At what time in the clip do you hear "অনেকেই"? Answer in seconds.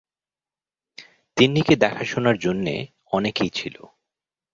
3.11-3.49